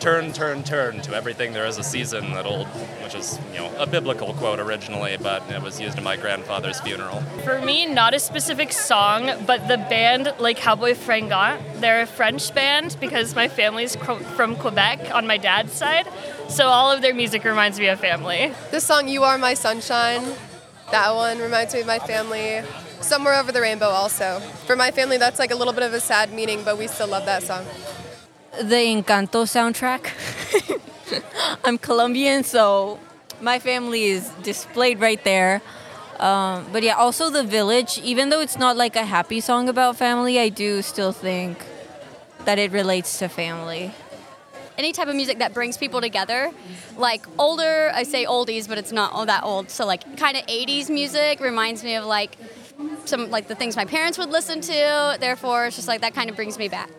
"Turn, 0.05 0.31
turn, 0.33 0.61
turn 0.61 1.01
to 1.01 1.15
everything 1.15 1.51
there 1.51 1.65
is 1.65 1.79
a 1.79 1.83
season." 1.83 2.33
That 2.35 2.45
old, 2.45 2.67
which 3.03 3.15
is 3.15 3.39
you 3.51 3.57
know 3.57 3.71
a 3.79 3.87
biblical 3.87 4.35
quote 4.35 4.59
originally, 4.59 5.17
but 5.17 5.41
it 5.49 5.63
was 5.63 5.81
used 5.81 5.97
in 5.97 6.03
my 6.03 6.15
grandfather's 6.15 6.79
funeral. 6.79 7.21
For 7.43 7.59
me, 7.59 7.87
not 7.87 8.13
a 8.13 8.19
specific 8.19 8.71
song, 8.71 9.31
but 9.47 9.67
the 9.67 9.77
band 9.77 10.31
like 10.37 10.57
Cowboys 10.57 10.99
Fringants. 10.99 11.59
They're 11.81 12.03
a 12.03 12.05
French 12.05 12.53
band 12.53 12.97
because 12.99 13.33
my 13.33 13.47
family's 13.47 13.95
cro- 13.95 14.19
from 14.37 14.55
Quebec 14.55 15.09
on 15.11 15.25
my 15.25 15.37
dad's 15.37 15.73
side. 15.73 16.07
So 16.49 16.67
all 16.67 16.91
of 16.91 17.01
their 17.01 17.15
music 17.15 17.43
reminds 17.43 17.79
me 17.79 17.87
of 17.87 17.99
family. 17.99 18.53
This 18.69 18.83
song, 18.83 19.07
You 19.07 19.23
Are 19.23 19.39
My 19.39 19.55
Sunshine, 19.55 20.23
that 20.91 21.15
one 21.15 21.39
reminds 21.39 21.73
me 21.73 21.81
of 21.81 21.87
my 21.87 21.97
family. 21.97 22.61
Somewhere 23.01 23.33
Over 23.33 23.51
the 23.51 23.61
Rainbow 23.61 23.89
also. 23.89 24.39
For 24.67 24.75
my 24.75 24.91
family, 24.91 25.17
that's 25.17 25.39
like 25.39 25.49
a 25.49 25.55
little 25.55 25.73
bit 25.73 25.81
of 25.81 25.93
a 25.93 25.99
sad 25.99 26.31
meaning, 26.31 26.63
but 26.63 26.77
we 26.77 26.85
still 26.85 27.07
love 27.07 27.25
that 27.25 27.41
song. 27.41 27.65
The 28.61 28.75
Encanto 28.75 29.43
soundtrack. 29.45 30.11
I'm 31.63 31.77
Colombian, 31.77 32.43
so 32.43 32.99
my 33.41 33.59
family 33.59 34.05
is 34.05 34.29
displayed 34.43 34.99
right 34.99 35.21
there. 35.23 35.61
Um, 36.19 36.65
but 36.71 36.81
yeah, 36.83 36.95
also 36.95 37.29
The 37.29 37.43
Village, 37.43 37.99
even 37.99 38.29
though 38.29 38.39
it's 38.39 38.57
not 38.57 38.77
like 38.77 38.95
a 38.95 39.03
happy 39.03 39.41
song 39.41 39.67
about 39.67 39.97
family, 39.97 40.39
I 40.39 40.49
do 40.49 40.81
still 40.81 41.11
think 41.11 41.57
that 42.45 42.57
it 42.57 42.71
relates 42.71 43.19
to 43.19 43.27
family. 43.27 43.91
any 44.77 44.91
type 44.91 45.07
of 45.07 45.15
music 45.15 45.39
that 45.39 45.53
brings 45.53 45.77
people 45.77 46.01
together. 46.01 46.51
Like 46.97 47.25
older, 47.39 47.91
I 47.93 48.03
say 48.03 48.25
oldies, 48.25 48.67
but 48.67 48.77
it's 48.77 48.91
not 48.91 49.11
all 49.13 49.25
that 49.25 49.43
old. 49.43 49.69
So 49.69 49.85
like 49.85 50.17
kind 50.17 50.37
of 50.37 50.45
80s 50.47 50.89
music 50.89 51.39
reminds 51.39 51.83
me 51.83 51.95
of 51.95 52.05
like 52.05 52.37
some 53.05 53.29
like 53.29 53.47
the 53.47 53.55
things 53.55 53.75
my 53.75 53.85
parents 53.85 54.17
would 54.17 54.29
listen 54.29 54.61
to. 54.61 55.17
Therefore, 55.19 55.67
it's 55.67 55.75
just 55.75 55.87
like 55.87 56.01
that 56.01 56.13
kind 56.13 56.29
of 56.29 56.35
brings 56.35 56.57
me 56.57 56.67
back. 56.67 56.89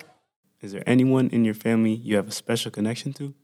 Is 0.63 0.73
there 0.73 0.83
anyone 0.87 1.29
in 1.29 1.45
your 1.45 1.55
family 1.55 1.93
you 1.93 2.17
have 2.17 2.29
a 2.29 2.33
special 2.33 2.71
connection 2.71 3.13
to? 3.15 3.35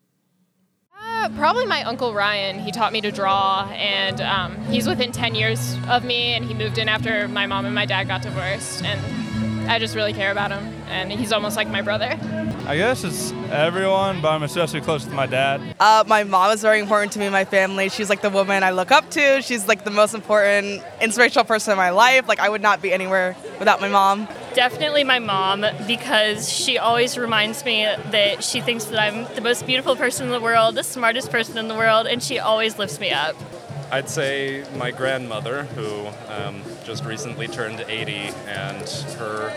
Uh, 0.99 1.29
probably 1.37 1.67
my 1.67 1.83
uncle 1.83 2.15
Ryan. 2.15 2.59
He 2.59 2.73
taught 2.73 2.91
me 2.91 3.03
to 3.03 3.13
draw, 3.13 3.69
and 3.73 4.21
um, 4.23 4.57
he's 4.65 4.87
within 4.87 5.13
10 5.13 5.35
years 5.35 5.77
of 5.89 6.05
me, 6.05 6.33
and 6.33 6.43
he 6.43 6.55
moved 6.55 6.79
in 6.79 6.89
after 6.89 7.29
my 7.29 7.47
mom 7.47 7.67
and 7.67 7.75
my 7.75 7.85
dad 7.85 8.09
got 8.09 8.23
divorced. 8.23 8.83
And 8.83 9.71
I 9.71 9.79
just 9.79 9.95
really 9.95 10.15
care 10.15 10.33
about 10.33 10.53
him, 10.53 10.65
and 10.89 11.13
he's 11.13 11.33
almost 11.33 11.55
like 11.55 11.69
my 11.69 11.83
brother. 11.83 12.19
I 12.67 12.77
guess 12.77 13.05
it's 13.05 13.33
everyone, 13.51 14.23
but 14.23 14.31
I'm 14.31 14.43
especially 14.43 14.81
close 14.81 15.05
with 15.05 15.15
my 15.15 15.27
dad. 15.27 15.61
Uh, 15.79 16.05
my 16.07 16.25
mom 16.25 16.51
is 16.53 16.63
very 16.63 16.81
important 16.81 17.13
to 17.13 17.19
me, 17.19 17.29
my 17.29 17.45
family. 17.45 17.91
She's 17.91 18.09
like 18.09 18.23
the 18.23 18.31
woman 18.31 18.63
I 18.63 18.71
look 18.71 18.91
up 18.91 19.11
to. 19.11 19.43
She's 19.43 19.69
like 19.69 19.85
the 19.85 19.91
most 19.91 20.15
important, 20.15 20.83
inspirational 21.01 21.45
person 21.45 21.73
in 21.73 21.77
my 21.77 21.91
life. 21.91 22.27
Like 22.27 22.41
I 22.41 22.49
would 22.49 22.63
not 22.63 22.81
be 22.81 22.91
anywhere 22.91 23.37
without 23.59 23.83
my 23.83 23.89
mom. 23.89 24.29
Definitely 24.55 25.05
my 25.05 25.19
mom 25.19 25.65
because 25.87 26.51
she 26.51 26.79
always 26.79 27.17
reminds 27.17 27.65
me 27.65 27.85
that 28.11 28.45
she 28.45 28.61
thinks 28.61 28.85
that 28.87 29.01
I'm 29.01 29.35
the 29.35 29.41
most 29.41 29.67
beautiful 29.67 29.97
person 29.97 30.27
in 30.27 30.33
the 30.33 30.41
world, 30.41 30.75
the 30.75 30.85
smartest 30.85 31.31
person 31.31 31.57
in 31.59 31.69
the 31.69 31.75
world, 31.75 32.07
and 32.07 32.23
she 32.23 32.39
always 32.39 32.79
lifts 32.79 33.01
me 33.01 33.11
up. 33.11 33.35
I'd 33.91 34.09
say 34.09 34.65
my 34.77 34.91
grandmother, 34.91 35.65
who 35.65 36.07
um, 36.33 36.63
just 36.85 37.05
recently 37.05 37.47
turned 37.47 37.81
80, 37.81 38.13
and 38.47 38.89
her 39.19 39.51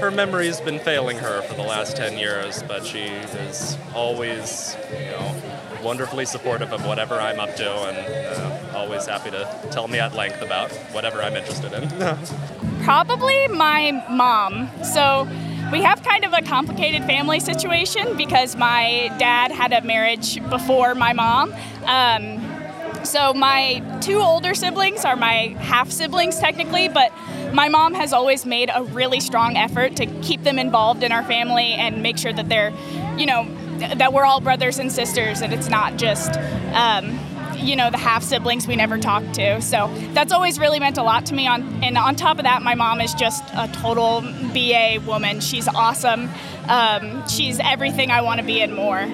her 0.00 0.10
memory's 0.10 0.60
been 0.60 0.78
failing 0.78 1.18
her 1.18 1.42
for 1.42 1.54
the 1.54 1.62
last 1.62 1.96
10 1.96 2.16
years, 2.18 2.62
but 2.62 2.86
she 2.86 3.00
is 3.02 3.76
always, 3.94 4.76
you 4.90 5.10
know, 5.10 5.42
wonderfully 5.82 6.24
supportive 6.24 6.72
of 6.72 6.86
whatever 6.86 7.20
I'm 7.20 7.38
up 7.38 7.54
to, 7.56 7.70
and 7.70 8.72
uh, 8.74 8.78
always 8.78 9.06
happy 9.06 9.30
to 9.30 9.68
tell 9.70 9.88
me 9.88 9.98
at 9.98 10.14
length 10.14 10.40
about 10.40 10.70
whatever 10.92 11.22
I'm 11.22 11.36
interested 11.36 11.72
in. 11.72 12.69
Probably 12.82 13.48
my 13.48 14.04
mom. 14.10 14.68
So 14.82 15.28
we 15.70 15.82
have 15.82 16.02
kind 16.02 16.24
of 16.24 16.32
a 16.32 16.42
complicated 16.42 17.04
family 17.04 17.38
situation 17.40 18.16
because 18.16 18.56
my 18.56 19.14
dad 19.18 19.52
had 19.52 19.72
a 19.72 19.82
marriage 19.82 20.42
before 20.48 20.94
my 20.94 21.12
mom. 21.12 21.54
Um, 21.84 23.04
so 23.04 23.32
my 23.32 23.82
two 24.00 24.18
older 24.18 24.54
siblings 24.54 25.04
are 25.04 25.16
my 25.16 25.54
half 25.58 25.90
siblings 25.90 26.38
technically, 26.38 26.88
but 26.88 27.12
my 27.52 27.68
mom 27.68 27.94
has 27.94 28.12
always 28.12 28.44
made 28.44 28.70
a 28.74 28.82
really 28.82 29.20
strong 29.20 29.56
effort 29.56 29.96
to 29.96 30.06
keep 30.22 30.42
them 30.42 30.58
involved 30.58 31.02
in 31.02 31.12
our 31.12 31.22
family 31.24 31.72
and 31.72 32.02
make 32.02 32.18
sure 32.18 32.32
that 32.32 32.48
they're, 32.48 32.72
you 33.16 33.26
know, 33.26 33.46
that 33.94 34.12
we're 34.12 34.24
all 34.24 34.40
brothers 34.40 34.78
and 34.78 34.92
sisters 34.92 35.40
and 35.40 35.52
it's 35.52 35.68
not 35.68 35.96
just 35.96 36.36
um, 36.74 37.18
you 37.60 37.76
know 37.76 37.90
the 37.90 37.98
half 37.98 38.22
siblings 38.22 38.66
we 38.66 38.76
never 38.76 38.98
talked 38.98 39.34
to 39.34 39.60
so 39.60 39.92
that's 40.12 40.32
always 40.32 40.58
really 40.58 40.80
meant 40.80 40.98
a 40.98 41.02
lot 41.02 41.26
to 41.26 41.34
me 41.34 41.46
on 41.46 41.62
and 41.82 41.96
on 41.96 42.16
top 42.16 42.38
of 42.38 42.44
that 42.44 42.62
my 42.62 42.74
mom 42.74 43.00
is 43.00 43.14
just 43.14 43.44
a 43.54 43.68
total 43.72 44.20
ba 44.52 44.98
woman 45.06 45.40
she's 45.40 45.68
awesome 45.68 46.28
um, 46.68 47.26
she's 47.28 47.58
everything 47.60 48.10
i 48.10 48.20
want 48.20 48.40
to 48.40 48.46
be 48.46 48.60
and 48.60 48.74
more 48.74 49.06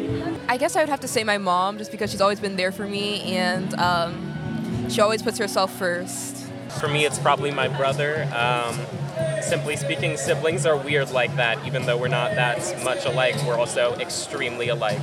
I 0.49 0.59
guess 0.59 0.76
I 0.76 0.81
would 0.81 0.88
have 0.88 1.00
to 1.00 1.09
say 1.09 1.25
my 1.25 1.38
mom, 1.38 1.79
just 1.79 1.91
because 1.91 2.11
she's 2.11 2.21
always 2.21 2.38
been 2.38 2.57
there 2.57 2.71
for 2.71 2.87
me 2.87 3.23
and 3.37 3.75
um, 3.75 4.88
she 4.88 5.00
always 5.00 5.23
puts 5.23 5.38
herself 5.38 5.76
first. 5.76 6.47
For 6.81 6.88
me, 6.88 7.05
it's 7.05 7.19
probably 7.19 7.50
my 7.50 7.69
brother. 7.69 8.29
Um, 8.33 8.79
simply 9.43 9.76
speaking, 9.76 10.17
siblings 10.17 10.65
are 10.65 10.76
weird 10.76 11.11
like 11.11 11.35
that. 11.37 11.65
Even 11.67 11.85
though 11.85 11.97
we're 11.97 12.09
not 12.09 12.33
that 12.37 12.59
much 12.85 13.05
alike, 13.07 13.35
we're 13.45 13.59
also 13.59 13.95
extremely 13.95 14.69
alike. 14.69 15.00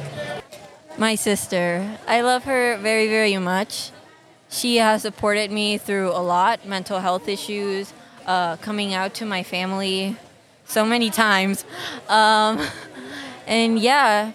My 0.98 1.16
sister. 1.16 1.98
I 2.08 2.22
love 2.22 2.44
her 2.44 2.78
very, 2.78 3.08
very 3.08 3.36
much. 3.38 3.92
She 4.50 4.78
has 4.78 5.02
supported 5.02 5.50
me 5.50 5.80
through 5.80 6.12
a 6.12 6.22
lot 6.22 6.68
mental 6.68 7.00
health 7.00 7.28
issues, 7.28 7.92
uh, 8.28 8.58
coming 8.58 8.94
out 8.94 9.16
to 9.16 9.26
my 9.26 9.42
family 9.42 10.16
so 10.66 10.86
many 10.86 11.10
times. 11.10 11.66
Um, 12.08 12.62
and 13.48 13.80
yeah, 13.80 14.34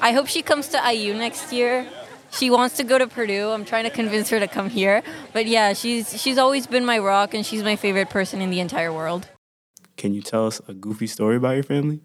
I 0.00 0.12
hope 0.12 0.28
she 0.28 0.42
comes 0.42 0.68
to 0.68 0.92
IU 0.92 1.14
next 1.14 1.52
year. 1.52 1.86
She 2.30 2.50
wants 2.50 2.76
to 2.76 2.84
go 2.84 2.98
to 2.98 3.08
Purdue. 3.08 3.50
I'm 3.50 3.64
trying 3.64 3.84
to 3.84 3.90
convince 3.90 4.30
her 4.30 4.38
to 4.38 4.46
come 4.46 4.70
here. 4.70 5.02
But 5.32 5.46
yeah, 5.46 5.72
she's 5.72 6.20
she's 6.20 6.38
always 6.38 6.68
been 6.68 6.84
my 6.84 6.98
rock 6.98 7.34
and 7.34 7.44
she's 7.44 7.64
my 7.64 7.74
favorite 7.74 8.10
person 8.10 8.40
in 8.40 8.50
the 8.50 8.60
entire 8.60 8.92
world. 8.92 9.28
Can 9.96 10.14
you 10.14 10.22
tell 10.22 10.46
us 10.46 10.60
a 10.68 10.74
goofy 10.74 11.08
story 11.08 11.36
about 11.36 11.54
your 11.54 11.64
family? 11.64 12.00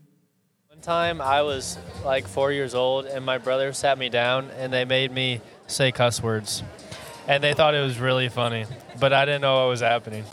time 0.82 1.22
I 1.22 1.44
was 1.44 1.78
like 2.04 2.28
four 2.28 2.52
years 2.52 2.74
old, 2.74 3.06
and 3.06 3.26
my 3.26 3.38
brother 3.38 3.72
sat 3.74 3.98
me 3.98 4.10
down 4.10 4.50
and 4.58 4.74
they 4.74 4.86
made 4.86 5.12
me 5.12 5.42
say 5.68 5.92
cuss 5.92 6.22
words. 6.22 6.64
And 7.28 7.44
they 7.44 7.54
thought 7.54 7.76
it 7.76 7.82
was 7.82 8.00
really 8.00 8.30
funny, 8.30 8.66
but 9.00 9.14
I 9.14 9.26
didn't 9.26 9.42
know 9.42 9.60
what 9.60 9.70
was 9.70 9.82
happening. 9.82 10.26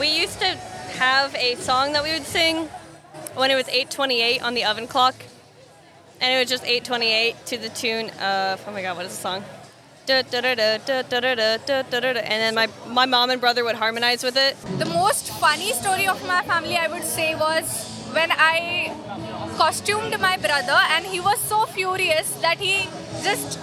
We 0.00 0.08
used 0.08 0.40
to 0.40 0.46
have 0.46 1.34
a 1.34 1.54
song 1.56 1.92
that 1.92 2.02
we 2.02 2.12
would 2.12 2.24
sing 2.24 2.68
when 3.34 3.50
it 3.50 3.54
was 3.54 3.66
8:28 3.66 4.42
on 4.42 4.54
the 4.54 4.64
oven 4.64 4.86
clock, 4.86 5.14
and 6.20 6.34
it 6.34 6.38
was 6.38 6.48
just 6.48 6.64
8:28 6.64 7.44
to 7.46 7.58
the 7.58 7.68
tune 7.68 8.10
of 8.20 8.64
oh 8.66 8.72
my 8.72 8.82
god, 8.82 8.96
what 8.96 9.06
is 9.06 9.12
the 9.12 9.20
song? 9.20 9.44
And 10.06 10.26
then 12.42 12.54
my, 12.54 12.68
my 12.86 13.06
mom 13.06 13.30
and 13.30 13.40
brother 13.40 13.64
would 13.64 13.76
harmonize 13.76 14.22
with 14.22 14.36
it. 14.36 14.54
The 14.78 14.84
most 14.84 15.30
funny 15.40 15.72
story 15.72 16.06
of 16.06 16.22
my 16.26 16.42
family, 16.42 16.76
I 16.76 16.88
would 16.88 17.04
say, 17.04 17.34
was 17.34 17.93
when 18.14 18.30
I 18.30 18.94
costumed 19.56 20.18
my 20.20 20.36
brother, 20.36 20.78
and 20.94 21.04
he 21.04 21.20
was 21.20 21.38
so 21.40 21.66
furious 21.66 22.30
that 22.36 22.58
he 22.58 22.88
just 23.22 23.58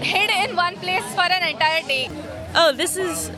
hid 0.00 0.30
in 0.30 0.56
one 0.56 0.76
place 0.76 1.04
for 1.14 1.22
an 1.22 1.42
entire 1.42 1.82
day. 1.86 2.10
Oh, 2.54 2.72
this 2.72 2.96
is 2.96 3.30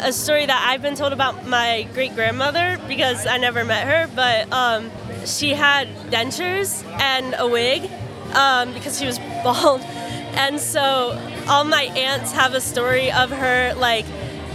a 0.00 0.12
story 0.12 0.46
that 0.46 0.66
I've 0.68 0.82
been 0.82 0.94
told 0.94 1.12
about 1.12 1.46
my 1.46 1.86
great 1.94 2.14
grandmother 2.14 2.78
because 2.88 3.26
I 3.26 3.36
never 3.36 3.64
met 3.64 3.86
her, 3.86 4.10
but 4.14 4.52
um, 4.52 4.90
she 5.26 5.50
had 5.50 5.88
dentures 6.10 6.84
and 6.98 7.34
a 7.38 7.46
wig 7.46 7.90
um, 8.32 8.72
because 8.72 8.98
she 8.98 9.06
was 9.06 9.18
bald. 9.44 9.82
And 10.34 10.58
so 10.58 11.18
all 11.48 11.64
my 11.64 11.84
aunts 11.84 12.32
have 12.32 12.54
a 12.54 12.60
story 12.60 13.12
of 13.12 13.30
her 13.30 13.74
like 13.74 14.06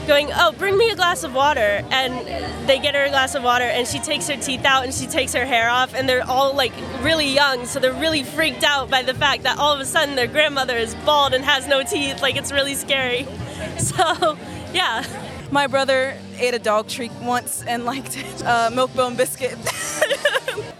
going, 0.07 0.29
Oh, 0.33 0.53
bring 0.53 0.77
me 0.77 0.89
a 0.89 0.95
glass 0.95 1.23
of 1.23 1.33
water. 1.33 1.83
And 1.91 2.67
they 2.67 2.79
get 2.79 2.95
her 2.95 3.03
a 3.03 3.09
glass 3.09 3.35
of 3.35 3.43
water 3.43 3.65
and 3.65 3.87
she 3.87 3.99
takes 3.99 4.27
her 4.27 4.37
teeth 4.37 4.65
out 4.65 4.83
and 4.83 4.93
she 4.93 5.05
takes 5.05 5.33
her 5.33 5.45
hair 5.45 5.69
off. 5.69 5.93
And 5.93 6.07
they're 6.07 6.25
all 6.25 6.55
like 6.55 6.73
really 7.01 7.27
young, 7.27 7.65
so 7.65 7.79
they're 7.79 7.93
really 7.93 8.23
freaked 8.23 8.63
out 8.63 8.89
by 8.89 9.03
the 9.03 9.13
fact 9.13 9.43
that 9.43 9.57
all 9.59 9.73
of 9.73 9.79
a 9.79 9.85
sudden 9.85 10.15
their 10.15 10.27
grandmother 10.27 10.77
is 10.77 10.95
bald 11.05 11.33
and 11.33 11.43
has 11.43 11.67
no 11.67 11.83
teeth. 11.83 12.21
Like 12.21 12.35
it's 12.35 12.51
really 12.51 12.75
scary. 12.75 13.27
So, 13.77 14.37
yeah. 14.73 15.03
My 15.51 15.67
brother 15.67 16.17
ate 16.37 16.53
a 16.53 16.59
dog 16.59 16.87
treat 16.87 17.11
once 17.21 17.63
and 17.63 17.85
liked 17.85 18.17
it. 18.17 18.43
Uh, 18.43 18.71
milk 18.73 18.93
bone 18.95 19.15
biscuit. 19.15 19.57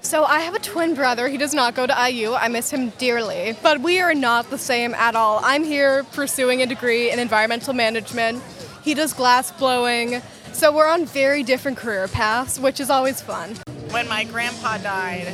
So 0.07 0.23
I 0.23 0.39
have 0.39 0.55
a 0.55 0.59
twin 0.59 0.93
brother. 0.93 1.27
He 1.27 1.35
does 1.37 1.53
not 1.53 1.75
go 1.75 1.85
to 1.85 2.09
IU. 2.09 2.33
I 2.33 2.47
miss 2.47 2.71
him 2.71 2.91
dearly. 2.91 3.57
But 3.61 3.81
we 3.81 3.99
are 3.99 4.13
not 4.13 4.49
the 4.49 4.57
same 4.57 4.93
at 4.93 5.17
all. 5.17 5.41
I'm 5.43 5.65
here 5.65 6.05
pursuing 6.13 6.61
a 6.61 6.65
degree 6.65 7.11
in 7.11 7.19
environmental 7.19 7.73
management. 7.73 8.41
He 8.87 8.93
does 8.93 9.11
glass 9.11 9.51
blowing. 9.51 10.21
So 10.53 10.73
we're 10.73 10.87
on 10.87 11.05
very 11.05 11.43
different 11.43 11.77
career 11.77 12.07
paths, 12.07 12.57
which 12.57 12.79
is 12.79 12.89
always 12.89 13.19
fun. 13.19 13.57
when 13.89 14.07
my 14.07 14.23
grandpa 14.23 14.77
died, 14.77 15.27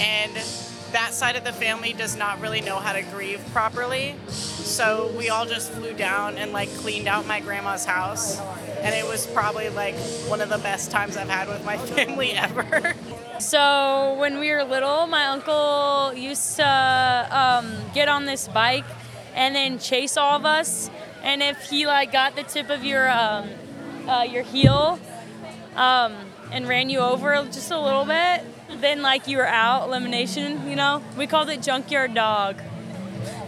and 0.00 0.34
that 0.90 1.10
side 1.12 1.36
of 1.36 1.44
the 1.44 1.52
family 1.52 1.92
does 1.92 2.16
not 2.16 2.40
really 2.40 2.60
know 2.60 2.80
how 2.80 2.92
to 2.92 3.02
grieve 3.02 3.40
properly. 3.52 4.16
So 4.26 5.14
we 5.16 5.28
all 5.28 5.46
just 5.46 5.70
flew 5.70 5.94
down 5.94 6.36
and 6.36 6.50
like 6.50 6.68
cleaned 6.78 7.06
out 7.06 7.28
my 7.28 7.38
grandma's 7.38 7.84
house, 7.84 8.40
and 8.80 8.92
it 8.92 9.06
was 9.06 9.24
probably 9.28 9.68
like 9.68 9.94
one 10.26 10.40
of 10.40 10.48
the 10.48 10.58
best 10.58 10.90
times 10.90 11.16
I've 11.16 11.28
had 11.28 11.46
with 11.46 11.64
my 11.64 11.78
family 11.94 12.32
ever. 12.32 12.94
So 13.38 14.16
when 14.18 14.40
we 14.40 14.50
were 14.50 14.64
little, 14.64 15.06
my 15.06 15.26
uncle 15.26 16.12
used 16.18 16.56
to 16.56 17.28
um, 17.30 17.72
get 17.94 18.08
on 18.08 18.24
this 18.24 18.48
bike 18.48 18.84
and 19.36 19.54
then 19.54 19.78
chase 19.78 20.16
all 20.16 20.34
of 20.36 20.44
us. 20.44 20.90
And 21.22 21.42
if 21.42 21.62
he 21.70 21.86
like 21.86 22.12
got 22.12 22.36
the 22.36 22.42
tip 22.42 22.70
of 22.70 22.84
your 22.84 23.10
um, 23.10 23.50
uh, 24.08 24.22
your 24.22 24.42
heel 24.42 24.98
um, 25.76 26.14
and 26.50 26.66
ran 26.68 26.90
you 26.90 27.00
over 27.00 27.34
just 27.44 27.70
a 27.70 27.80
little 27.80 28.04
bit, 28.04 28.42
then 28.80 29.02
like 29.02 29.28
you 29.28 29.36
were 29.36 29.46
out, 29.46 29.88
elimination. 29.88 30.68
You 30.68 30.76
know, 30.76 31.02
we 31.16 31.26
called 31.26 31.50
it 31.50 31.62
junkyard 31.62 32.14
dog. 32.14 32.60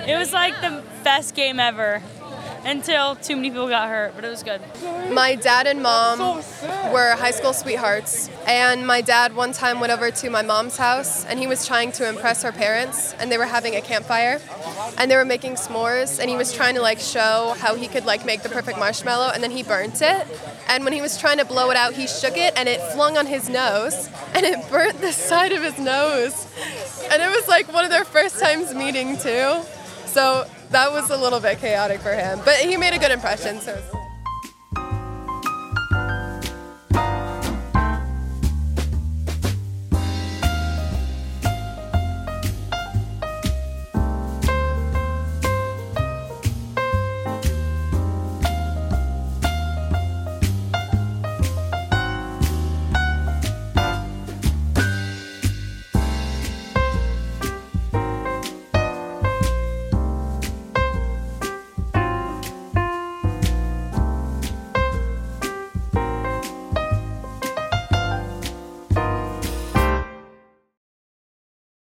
It 0.06 0.16
was 0.16 0.32
like 0.32 0.60
the 0.60 0.82
best 1.04 1.34
game 1.34 1.60
ever. 1.60 2.02
Until 2.64 3.16
too 3.16 3.36
many 3.36 3.50
people 3.50 3.68
got 3.68 3.88
hurt, 3.88 4.14
but 4.14 4.24
it 4.24 4.28
was 4.28 4.42
good. 4.42 4.60
My 5.10 5.34
dad 5.34 5.66
and 5.66 5.82
mom 5.82 6.42
were 6.92 7.14
high 7.16 7.30
school 7.30 7.52
sweethearts, 7.52 8.30
and 8.46 8.86
my 8.86 9.00
dad 9.00 9.34
one 9.34 9.52
time 9.52 9.80
went 9.80 9.92
over 9.92 10.10
to 10.10 10.30
my 10.30 10.42
mom's 10.42 10.76
house 10.76 11.24
and 11.26 11.38
he 11.38 11.46
was 11.46 11.66
trying 11.66 11.92
to 11.92 12.08
impress 12.08 12.42
her 12.42 12.52
parents, 12.52 13.14
and 13.14 13.30
they 13.30 13.38
were 13.38 13.46
having 13.46 13.76
a 13.76 13.80
campfire 13.80 14.40
and 14.98 15.10
they 15.10 15.16
were 15.16 15.24
making 15.24 15.54
s'mores, 15.54 16.18
and 16.20 16.28
he 16.28 16.36
was 16.36 16.52
trying 16.52 16.74
to 16.74 16.82
like 16.82 16.98
show 16.98 17.54
how 17.58 17.74
he 17.74 17.88
could 17.88 18.04
like 18.04 18.24
make 18.24 18.42
the 18.42 18.48
perfect 18.48 18.78
marshmallow, 18.78 19.30
and 19.32 19.42
then 19.42 19.50
he 19.50 19.62
burnt 19.62 20.00
it. 20.02 20.26
And 20.68 20.84
when 20.84 20.92
he 20.92 21.00
was 21.02 21.18
trying 21.18 21.38
to 21.38 21.44
blow 21.44 21.70
it 21.70 21.76
out, 21.76 21.92
he 21.94 22.06
shook 22.06 22.36
it 22.36 22.54
and 22.56 22.68
it 22.68 22.80
flung 22.92 23.16
on 23.16 23.26
his 23.26 23.48
nose 23.48 24.08
and 24.34 24.46
it 24.46 24.70
burnt 24.70 25.00
the 25.00 25.12
side 25.12 25.52
of 25.52 25.62
his 25.62 25.78
nose. 25.78 26.46
And 27.10 27.20
it 27.20 27.28
was 27.28 27.48
like 27.48 27.72
one 27.72 27.84
of 27.84 27.90
their 27.90 28.04
first 28.04 28.40
times 28.40 28.74
meeting 28.74 29.16
too. 29.18 29.60
So 30.06 30.46
that 30.72 30.90
was 30.90 31.10
a 31.10 31.16
little 31.16 31.40
bit 31.40 31.58
chaotic 31.58 32.00
for 32.00 32.12
him, 32.12 32.40
but 32.44 32.56
he 32.56 32.76
made 32.76 32.94
a 32.94 32.98
good 32.98 33.12
impression. 33.12 33.60
So. 33.60 34.01